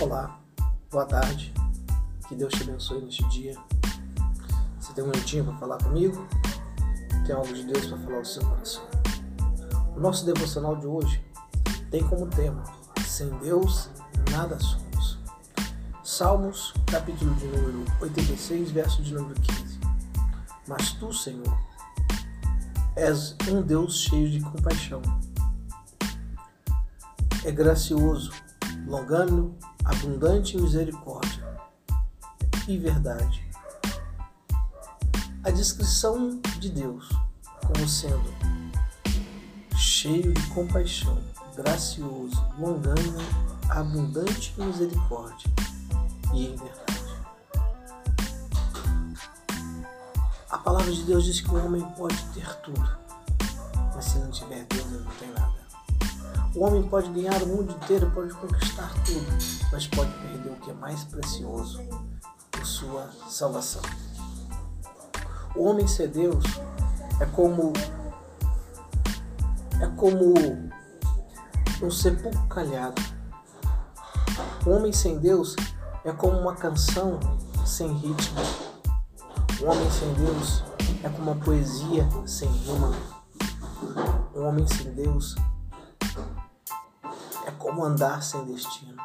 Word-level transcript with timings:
Olá, 0.00 0.40
boa 0.90 1.04
tarde, 1.04 1.52
que 2.26 2.34
Deus 2.34 2.54
te 2.54 2.62
abençoe 2.62 3.02
neste 3.02 3.22
dia. 3.28 3.54
Você 4.80 4.94
tem 4.94 5.04
um 5.04 5.08
minutinho 5.08 5.44
para 5.44 5.56
falar 5.58 5.76
comigo? 5.76 6.26
Tem 7.26 7.34
algo 7.34 7.52
de 7.52 7.64
Deus 7.64 7.84
para 7.84 7.98
falar 7.98 8.16
ao 8.16 8.24
seu 8.24 8.42
coração. 8.42 8.82
O 9.94 10.00
nosso 10.00 10.24
devocional 10.24 10.74
de 10.76 10.86
hoje 10.86 11.22
tem 11.90 12.02
como 12.08 12.26
tema: 12.28 12.64
Sem 13.06 13.28
Deus, 13.40 13.90
nada 14.30 14.58
somos. 14.58 15.18
Salmos, 16.02 16.72
capítulo 16.86 17.34
de 17.34 17.44
número 17.48 17.84
86, 18.00 18.70
verso 18.70 19.02
de 19.02 19.12
número 19.12 19.38
15. 19.38 19.80
Mas 20.66 20.92
tu, 20.92 21.12
Senhor, 21.12 21.58
és 22.96 23.36
um 23.50 23.60
Deus 23.60 24.00
cheio 24.00 24.30
de 24.30 24.40
compaixão. 24.40 25.02
É 27.44 27.52
gracioso, 27.52 28.32
longânimo, 28.86 29.58
abundante 29.90 30.56
misericórdia 30.56 31.44
e 32.68 32.78
verdade. 32.78 33.44
A 35.42 35.50
descrição 35.50 36.40
de 36.60 36.70
Deus 36.70 37.08
como 37.66 37.88
sendo 37.88 38.30
cheio 39.76 40.32
de 40.32 40.46
compaixão, 40.48 41.20
gracioso, 41.56 42.40
longânimo, 42.56 43.18
abundante 43.68 44.54
em 44.58 44.66
misericórdia 44.66 45.50
e 46.32 46.46
em 46.46 46.56
verdade. 46.56 47.00
A 50.50 50.58
palavra 50.58 50.92
de 50.92 51.02
Deus 51.02 51.24
diz 51.24 51.40
que 51.40 51.50
o 51.50 51.64
homem 51.64 51.82
pode 51.96 52.22
ter 52.32 52.48
tudo, 52.60 52.88
mas 53.94 54.04
se 54.04 54.18
não 54.18 54.30
tiver 54.30 54.64
Deus, 54.66 54.86
ele 54.86 55.04
não 55.04 55.12
tem 55.12 55.30
nada. 55.32 55.59
O 56.54 56.64
homem 56.64 56.82
pode 56.82 57.08
ganhar 57.10 57.40
o 57.42 57.46
mundo 57.46 57.72
inteiro, 57.72 58.10
pode 58.10 58.34
conquistar 58.34 58.92
tudo, 59.04 59.26
mas 59.70 59.86
pode 59.86 60.10
perder 60.14 60.50
o 60.50 60.56
que 60.56 60.70
é 60.70 60.74
mais 60.74 61.04
precioso, 61.04 61.80
a 62.60 62.64
sua 62.64 63.08
salvação. 63.28 63.82
O 65.54 65.64
homem 65.64 65.86
ser 65.86 66.08
Deus 66.08 66.44
é 67.20 67.26
como 67.26 67.72
é 69.80 69.86
como 69.96 70.34
um 71.82 71.90
sepulcro 71.90 72.46
calhado. 72.48 73.00
O 74.66 74.70
homem 74.70 74.92
sem 74.92 75.18
Deus 75.18 75.54
é 76.04 76.12
como 76.12 76.36
uma 76.36 76.56
canção 76.56 77.20
sem 77.64 77.92
ritmo. 77.94 78.40
O 79.60 79.66
homem 79.66 79.90
sem 79.90 80.12
Deus 80.14 80.64
é 81.04 81.08
como 81.08 81.30
uma 81.30 81.44
poesia 81.44 82.08
sem 82.26 82.48
rima. 82.48 82.92
O 84.34 84.40
homem 84.40 84.66
sem 84.66 84.92
Deus 84.92 85.36
é 87.50 87.52
como 87.58 87.84
andar 87.84 88.22
sem 88.22 88.44
destino. 88.44 88.96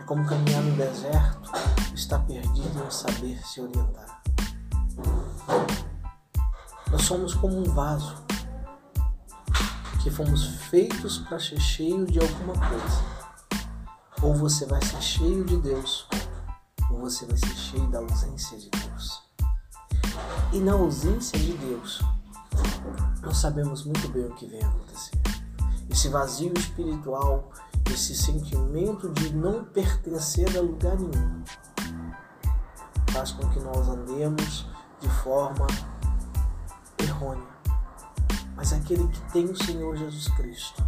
É 0.00 0.02
como 0.04 0.26
caminhar 0.26 0.62
no 0.62 0.76
deserto, 0.76 1.52
estar 1.94 2.18
perdido 2.20 2.68
e 2.68 2.78
não 2.78 2.90
saber 2.90 3.40
se 3.46 3.60
orientar. 3.60 4.22
Nós 6.90 7.02
somos 7.02 7.34
como 7.34 7.56
um 7.56 7.64
vaso 7.64 8.24
que 10.02 10.10
fomos 10.10 10.46
feitos 10.68 11.18
para 11.18 11.38
ser 11.38 11.60
cheio 11.60 12.04
de 12.06 12.18
alguma 12.18 12.54
coisa. 12.54 13.14
Ou 14.20 14.34
você 14.34 14.66
vai 14.66 14.82
ser 14.84 15.00
cheio 15.00 15.44
de 15.44 15.56
Deus, 15.58 16.08
ou 16.90 17.00
você 17.00 17.24
vai 17.24 17.36
ser 17.36 17.54
cheio 17.54 17.86
da 17.88 17.98
ausência 17.98 18.58
de 18.58 18.68
Deus. 18.70 19.22
E 20.52 20.58
na 20.58 20.72
ausência 20.72 21.38
de 21.38 21.52
Deus, 21.52 22.02
nós 23.22 23.36
sabemos 23.36 23.84
muito 23.84 24.08
bem 24.08 24.26
o 24.26 24.34
que 24.34 24.46
vem 24.46 24.62
acontecer 24.62 25.23
esse 25.90 26.08
vazio 26.08 26.52
espiritual, 26.56 27.50
esse 27.92 28.14
sentimento 28.16 29.08
de 29.10 29.34
não 29.34 29.64
pertencer 29.64 30.56
a 30.56 30.60
lugar 30.60 30.96
nenhum, 30.96 31.42
faz 33.10 33.32
com 33.32 33.48
que 33.50 33.60
nós 33.60 33.88
andemos 33.88 34.66
de 35.00 35.08
forma 35.08 35.66
errônea. 36.98 37.54
Mas 38.56 38.72
aquele 38.72 39.06
que 39.08 39.20
tem 39.32 39.46
o 39.46 39.56
Senhor 39.56 39.96
Jesus 39.96 40.28
Cristo, 40.36 40.82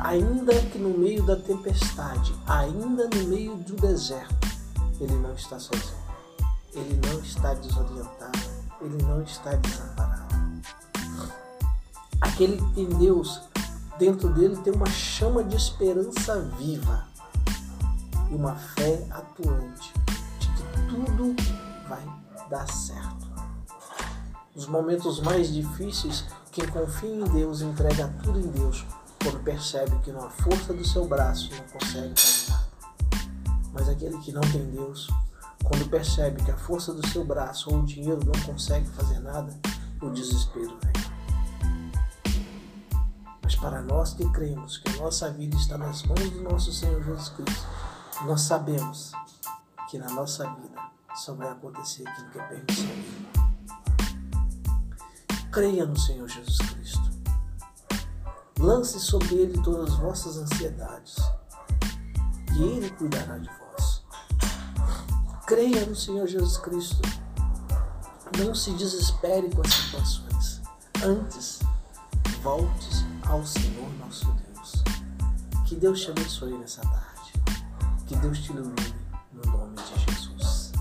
ainda 0.00 0.54
que 0.66 0.78
no 0.78 0.98
meio 0.98 1.22
da 1.24 1.36
tempestade, 1.36 2.34
ainda 2.46 3.08
no 3.08 3.24
meio 3.28 3.56
do 3.56 3.74
deserto, 3.76 4.34
ele 5.00 5.14
não 5.14 5.32
está 5.34 5.58
sozinho. 5.58 6.04
Ele 6.74 7.00
não 7.06 7.20
está 7.20 7.54
desorientado, 7.54 8.38
ele 8.80 9.00
não 9.04 9.22
está 9.22 9.54
desamparado. 9.54 10.34
Aquele 12.20 12.56
que 12.56 12.72
tem 12.74 12.88
Deus 12.98 13.42
dentro 13.98 14.28
dele 14.30 14.56
tem 14.56 14.72
uma 14.72 14.86
chama 14.86 15.44
de 15.44 15.56
esperança 15.56 16.40
viva 16.58 17.06
e 18.30 18.34
uma 18.34 18.54
fé 18.54 19.06
atuante 19.10 19.92
de 20.38 20.48
que 20.48 20.62
tudo 20.88 21.34
vai 21.88 22.04
dar 22.48 22.68
certo. 22.70 23.32
Nos 24.54 24.66
momentos 24.66 25.20
mais 25.20 25.52
difíceis, 25.52 26.24
quem 26.52 26.66
confia 26.68 27.10
em 27.10 27.24
Deus 27.24 27.60
entrega 27.60 28.08
tudo 28.22 28.38
em 28.38 28.46
Deus 28.48 28.84
quando 29.22 29.42
percebe 29.42 29.98
que 30.00 30.12
na 30.12 30.28
força 30.28 30.72
do 30.72 30.86
seu 30.86 31.06
braço 31.06 31.50
não 31.50 31.80
consegue 31.80 32.14
fazer 32.20 32.50
nada. 32.50 32.64
Mas 33.72 33.88
aquele 33.88 34.18
que 34.18 34.32
não 34.32 34.42
tem 34.42 34.64
Deus, 34.70 35.08
quando 35.64 35.88
percebe 35.88 36.42
que 36.42 36.50
a 36.50 36.56
força 36.56 36.92
do 36.92 37.06
seu 37.08 37.24
braço 37.24 37.70
ou 37.70 37.80
o 37.80 37.86
dinheiro 37.86 38.20
não 38.24 38.40
consegue 38.42 38.86
fazer 38.90 39.18
nada, 39.20 39.58
o 40.00 40.10
desespero 40.10 40.78
vem. 40.82 41.03
Mas 43.44 43.54
para 43.56 43.82
nós 43.82 44.14
que 44.14 44.26
cremos 44.30 44.78
que 44.78 44.88
a 44.88 45.02
nossa 45.02 45.30
vida 45.30 45.54
está 45.54 45.76
nas 45.76 46.02
mãos 46.04 46.30
do 46.30 46.42
nosso 46.42 46.72
Senhor 46.72 47.04
Jesus 47.04 47.28
Cristo, 47.28 47.66
nós 48.24 48.40
sabemos 48.40 49.12
que 49.90 49.98
na 49.98 50.08
nossa 50.08 50.48
vida 50.54 50.80
só 51.14 51.34
vai 51.34 51.50
acontecer 51.50 52.08
aquilo 52.08 52.30
que 52.30 52.38
é 52.38 52.42
permissão. 52.42 52.88
Creia 55.52 55.84
no 55.84 55.98
Senhor 55.98 56.26
Jesus 56.26 56.56
Cristo. 56.56 57.10
Lance 58.58 58.98
sobre 58.98 59.34
ele 59.34 59.62
todas 59.62 59.92
as 59.92 59.98
vossas 59.98 60.38
ansiedades 60.38 61.16
e 62.54 62.62
ele 62.62 62.88
cuidará 62.92 63.36
de 63.36 63.50
vós. 63.58 64.02
Creia 65.46 65.84
no 65.84 65.94
Senhor 65.94 66.26
Jesus 66.26 66.56
Cristo. 66.56 67.02
Não 68.38 68.54
se 68.54 68.72
desespere 68.72 69.50
com 69.54 69.60
as 69.60 69.70
situações. 69.70 70.62
Antes, 71.04 71.60
volte 72.42 73.03
ao 73.34 73.44
Senhor 73.44 73.92
nosso 73.98 74.32
Deus. 74.32 74.84
Que 75.66 75.74
Deus 75.74 76.00
te 76.00 76.10
abençoe 76.12 76.56
nessa 76.56 76.82
tarde. 76.82 77.32
Que 78.06 78.14
Deus 78.16 78.38
te 78.38 78.52
ilumine 78.52 78.94
no 79.32 79.42
nome 79.50 79.74
de 79.74 80.12
Jesus. 80.12 80.72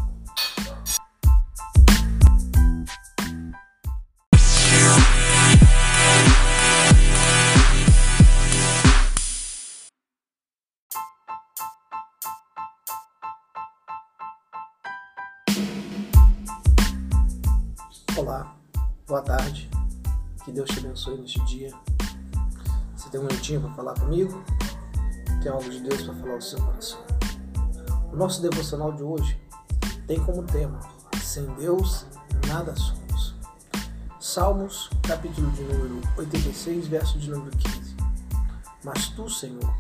Olá, 18.16 18.56
boa 19.08 19.24
tarde. 19.24 19.68
Que 20.46 20.52
Deus 20.52 20.70
te 20.70 20.78
abençoe 20.78 21.18
neste 21.18 21.44
dia. 21.46 21.74
Você 23.04 23.10
tem 23.10 23.20
um 23.20 23.26
minutinho 23.26 23.60
para 23.60 23.74
falar 23.74 24.00
comigo? 24.00 24.42
Tem 25.42 25.52
algo 25.52 25.70
de 25.70 25.82
Deus 25.82 26.04
para 26.04 26.14
falar 26.14 26.34
ao 26.36 26.42
seu 26.42 26.58
coração. 26.58 27.00
O 28.14 28.16
nosso 28.16 28.42
devocional 28.42 28.94
de 28.94 29.04
hoje 29.04 29.38
tem 30.08 30.24
como 30.24 30.42
tema: 30.44 30.80
Sem 31.22 31.46
Deus, 31.56 32.06
nada 32.48 32.74
somos. 32.78 33.36
Salmos, 34.22 34.90
capítulo 35.06 35.52
de 35.52 35.64
número 35.64 36.00
86, 36.16 36.88
verso 36.88 37.20
de 37.20 37.30
número 37.30 37.52
15. 37.58 37.98
Mas 38.86 39.10
tu, 39.10 39.30
Senhor, 39.30 39.76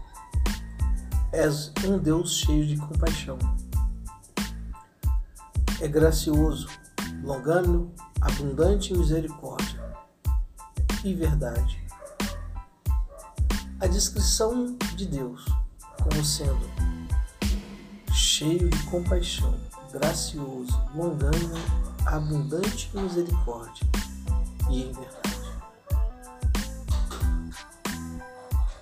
és 1.31 1.71
um 1.86 1.98
Deus 1.98 2.36
cheio 2.36 2.68
de 2.68 2.75
compaixão. 2.75 3.38
É 5.80 5.88
gracioso, 5.88 6.68
longânimo, 7.24 7.89
abundante 8.19 8.94
em 8.94 8.98
misericórdia 8.98 9.81
e 11.06 11.13
verdade. 11.13 11.83
A 13.83 13.88
descrição 13.88 14.77
de 14.95 15.06
Deus 15.06 15.44
como 16.01 16.24
sendo 16.24 16.71
cheio 18.13 18.69
de 18.69 18.83
compaixão, 18.83 19.53
gracioso, 19.91 20.71
longânimo, 20.95 21.56
abundante 22.06 22.89
em 22.95 23.01
misericórdia 23.01 23.85
e 24.69 24.83
em 24.83 24.94
verdade. 24.94 25.51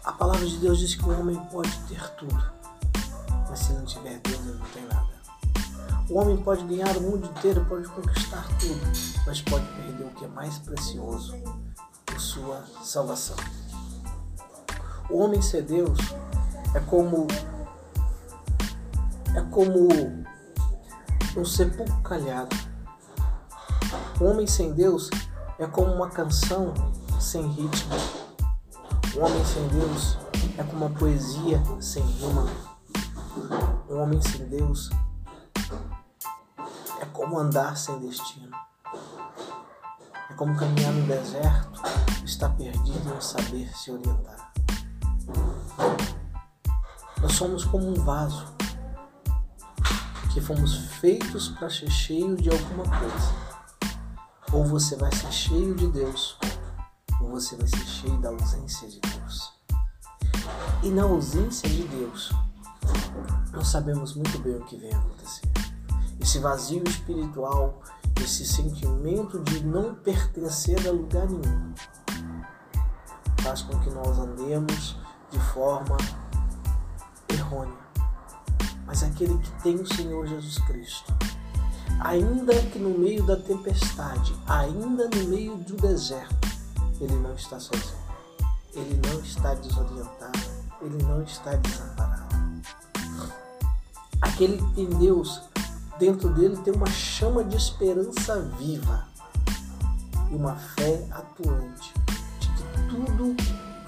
A 0.05 0.11
palavra 0.11 0.45
de 0.45 0.57
Deus 0.59 0.77
diz 0.77 0.93
que 0.93 1.03
o 1.03 1.19
homem 1.19 1.35
pode 1.51 1.75
ter 1.87 2.07
tudo, 2.09 2.51
mas 3.49 3.57
se 3.57 3.73
não 3.73 3.83
tiver 3.85 4.19
Deus, 4.19 4.39
ele 4.39 4.59
não 4.59 4.67
tem 4.67 4.85
nada. 4.85 5.09
O 6.11 6.19
homem 6.19 6.37
pode 6.37 6.63
ganhar 6.65 6.95
o 6.97 7.01
mundo 7.01 7.25
inteiro, 7.25 7.65
pode 7.65 7.87
conquistar 7.87 8.47
tudo, 8.59 8.81
mas 9.25 9.41
pode 9.41 9.65
perder 9.65 10.03
o 10.03 10.09
que 10.11 10.25
é 10.25 10.27
mais 10.27 10.59
precioso, 10.59 11.33
sua 12.19 12.63
salvação. 12.83 13.35
O 15.11 15.17
homem 15.17 15.41
ser 15.41 15.63
Deus 15.63 15.99
é 16.73 16.79
como 16.79 17.27
é 19.35 19.41
como 19.51 19.89
um 21.35 21.43
sepulcro 21.43 22.01
calhado. 22.01 22.55
Um 24.21 24.31
homem 24.31 24.47
sem 24.47 24.71
Deus 24.71 25.09
é 25.59 25.67
como 25.67 25.91
uma 25.91 26.09
canção 26.09 26.73
sem 27.19 27.45
ritmo. 27.51 27.93
Um 29.17 29.25
homem 29.25 29.43
sem 29.43 29.67
Deus 29.67 30.17
é 30.57 30.63
como 30.63 30.85
uma 30.85 30.97
poesia 30.97 31.61
sem 31.81 32.03
rima. 32.03 32.47
Um 33.89 34.01
homem 34.01 34.21
sem 34.21 34.45
Deus 34.47 34.89
é 37.01 37.05
como 37.11 37.37
andar 37.37 37.75
sem 37.75 37.99
destino. 37.99 38.55
É 40.29 40.33
como 40.35 40.55
caminhar 40.55 40.93
no 40.93 41.05
deserto, 41.05 41.81
estar 42.23 42.49
perdido 42.51 42.97
e 42.97 43.09
não 43.09 43.19
saber 43.19 43.69
se 43.75 43.91
orientar. 43.91 44.51
Nós 47.21 47.33
somos 47.33 47.65
como 47.65 47.87
um 47.87 48.03
vaso 48.03 48.45
que 50.33 50.39
fomos 50.39 50.75
feitos 50.99 51.49
para 51.49 51.69
ser 51.69 51.89
cheio 51.91 52.35
de 52.37 52.49
alguma 52.49 52.83
coisa. 52.83 53.51
Ou 54.53 54.65
você 54.65 54.95
vai 54.95 55.13
ser 55.13 55.31
cheio 55.31 55.75
de 55.75 55.87
Deus, 55.87 56.37
ou 57.19 57.29
você 57.29 57.55
vai 57.55 57.67
ser 57.67 57.85
cheio 57.85 58.17
da 58.19 58.29
ausência 58.29 58.87
de 58.87 58.99
Deus. 58.99 59.53
E 60.83 60.89
na 60.89 61.03
ausência 61.03 61.69
de 61.69 61.83
Deus, 61.83 62.31
nós 63.51 63.67
sabemos 63.67 64.15
muito 64.15 64.39
bem 64.39 64.55
o 64.55 64.65
que 64.65 64.77
vem 64.77 64.93
acontecer. 64.93 65.47
Esse 66.19 66.39
vazio 66.39 66.83
espiritual, 66.87 67.81
esse 68.23 68.45
sentimento 68.45 69.39
de 69.39 69.63
não 69.63 69.95
pertencer 69.95 70.87
a 70.87 70.91
lugar 70.91 71.27
nenhum, 71.27 71.73
faz 73.41 73.61
com 73.63 73.79
que 73.79 73.89
nós 73.89 74.17
andemos 74.17 74.97
de 75.31 75.39
forma 75.39 75.97
errônea. 77.29 77.79
Mas 78.85 79.03
aquele 79.03 79.37
que 79.37 79.51
tem 79.63 79.75
o 79.75 79.95
Senhor 79.95 80.27
Jesus 80.27 80.57
Cristo, 80.65 81.13
ainda 81.99 82.53
que 82.53 82.77
no 82.77 82.97
meio 82.97 83.23
da 83.23 83.37
tempestade, 83.37 84.35
ainda 84.45 85.09
no 85.09 85.29
meio 85.29 85.55
do 85.55 85.75
deserto, 85.77 86.35
ele 86.99 87.15
não 87.15 87.33
está 87.33 87.59
sozinho. 87.59 88.01
Ele 88.73 89.01
não 89.05 89.19
está 89.19 89.53
desorientado, 89.55 90.39
ele 90.81 91.03
não 91.03 91.21
está 91.23 91.55
desamparado. 91.55 92.35
Aquele 94.21 94.57
que 94.57 94.73
tem 94.73 94.89
Deus, 94.89 95.41
dentro 95.99 96.29
dele 96.29 96.55
tem 96.57 96.73
uma 96.73 96.89
chama 96.89 97.43
de 97.43 97.57
esperança 97.57 98.39
viva 98.57 99.07
e 100.29 100.35
uma 100.35 100.55
fé 100.55 101.05
atuante 101.11 101.93
de 102.39 102.47
que 102.47 102.63
tudo 102.89 103.35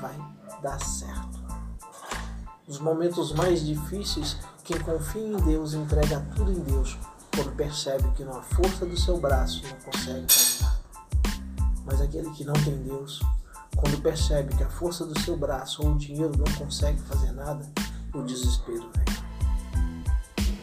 vai 0.01 0.32
dar 0.63 0.79
certo. 0.79 1.43
Nos 2.65 2.79
momentos 2.79 3.33
mais 3.33 3.63
difíceis, 3.63 4.37
quem 4.63 4.79
confia 4.79 5.21
em 5.21 5.35
Deus 5.35 5.73
entrega 5.73 6.25
tudo 6.33 6.51
em 6.51 6.61
Deus 6.61 6.97
quando 7.35 7.53
percebe 7.55 8.09
que 8.11 8.23
na 8.23 8.41
força 8.41 8.85
do 8.85 8.97
seu 8.97 9.19
braço 9.19 9.61
não 9.63 9.91
consegue 9.91 10.31
fazer 10.31 10.63
nada. 10.63 10.83
Mas 11.85 12.01
aquele 12.01 12.29
que 12.31 12.45
não 12.45 12.53
tem 12.53 12.77
Deus, 12.77 13.19
quando 13.75 14.01
percebe 14.01 14.55
que 14.55 14.63
a 14.63 14.69
força 14.69 15.05
do 15.05 15.19
seu 15.19 15.35
braço 15.35 15.83
ou 15.83 15.93
o 15.93 15.97
dinheiro 15.97 16.31
não 16.37 16.51
consegue 16.55 17.01
fazer 17.01 17.33
nada, 17.33 17.69
o 18.13 18.21
desespero 18.21 18.89
vem. 18.95 20.53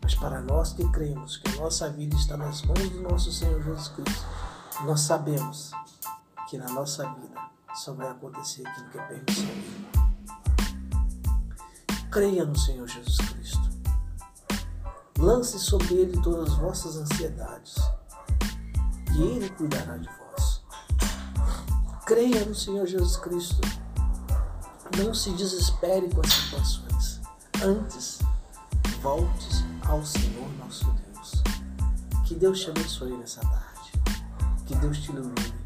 Mas 0.00 0.14
para 0.14 0.40
nós 0.40 0.72
que 0.72 0.86
cremos 0.90 1.38
que 1.38 1.50
a 1.50 1.60
nossa 1.60 1.90
vida 1.90 2.14
está 2.14 2.36
nas 2.36 2.62
mãos 2.62 2.88
do 2.90 3.00
nosso 3.00 3.32
Senhor 3.32 3.60
Jesus 3.62 3.88
Cristo, 3.88 4.26
nós 4.84 5.00
sabemos 5.00 5.72
que 6.48 6.56
na 6.56 6.68
nossa 6.70 7.02
vida 7.14 7.40
só 7.74 7.92
vai 7.94 8.08
acontecer 8.08 8.66
aquilo 8.66 8.90
que 8.90 8.98
é 8.98 9.02
permissão. 9.02 9.46
Creia 12.10 12.44
no 12.44 12.58
Senhor 12.58 12.86
Jesus 12.88 13.16
Cristo. 13.16 13.70
Lance 15.18 15.58
sobre 15.58 15.94
ele 15.94 16.20
todas 16.22 16.50
as 16.50 16.58
vossas 16.58 16.96
ansiedades 16.96 17.76
e 19.14 19.22
ele 19.22 19.48
cuidará 19.50 19.96
de 19.96 20.08
vós. 20.08 20.62
Creia 22.06 22.44
no 22.44 22.54
Senhor 22.54 22.86
Jesus 22.86 23.16
Cristo. 23.16 23.60
Não 24.98 25.14
se 25.14 25.30
desespere 25.32 26.08
com 26.12 26.20
as 26.20 26.32
situações. 26.32 27.20
Antes, 27.62 28.18
volte 29.00 29.48
ao 29.86 30.04
Senhor 30.04 30.48
nosso 30.58 30.86
Deus. 30.90 31.42
Que 32.24 32.34
Deus 32.34 32.60
te 32.60 32.70
abençoe 32.70 33.16
nessa 33.16 33.40
tarde. 33.42 33.92
Que 34.66 34.74
Deus 34.76 34.98
te 34.98 35.12
ilumine 35.12 35.59